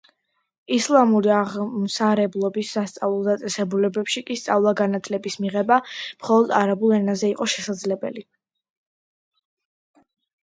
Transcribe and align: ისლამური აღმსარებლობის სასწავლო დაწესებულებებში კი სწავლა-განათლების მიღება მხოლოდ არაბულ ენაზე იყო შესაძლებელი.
ისლამური 0.75 1.31
აღმსარებლობის 1.39 2.69
სასწავლო 2.77 3.19
დაწესებულებებში 3.27 4.23
კი 4.29 4.37
სწავლა-განათლების 4.43 5.37
მიღება 5.45 5.77
მხოლოდ 5.89 6.55
არაბულ 6.61 6.95
ენაზე 7.01 7.29
იყო 7.35 7.47
შესაძლებელი. 7.57 8.25